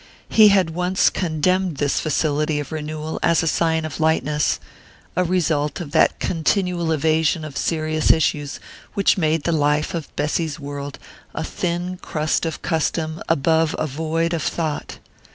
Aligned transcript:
He 0.29 0.47
had 0.47 0.71
once 0.71 1.11
condemned 1.11 1.77
this 1.77 1.99
facility 1.99 2.59
of 2.59 2.71
renewal 2.71 3.19
as 3.21 3.43
a 3.43 3.47
sign 3.47 3.85
of 3.85 3.99
lightness, 3.99 4.59
a 5.15 5.23
result 5.23 5.79
of 5.79 5.91
that 5.91 6.17
continual 6.17 6.91
evasion 6.91 7.45
of 7.45 7.55
serious 7.55 8.09
issues 8.09 8.59
which 8.95 9.15
made 9.15 9.43
the 9.43 9.51
life 9.51 9.93
of 9.93 10.07
Bessy's 10.15 10.59
world 10.59 10.97
a 11.35 11.43
thin 11.43 11.97
crust 11.97 12.47
of 12.47 12.63
custom 12.63 13.21
above 13.29 13.75
a 13.77 13.85
void 13.85 14.33
of 14.33 14.41
thought. 14.41 14.97